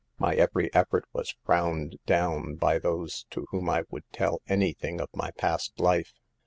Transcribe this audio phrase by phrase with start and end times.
[0.17, 4.73] My every effort was frowned do wn by those to whom I would tell any
[4.73, 6.13] thing of my past life.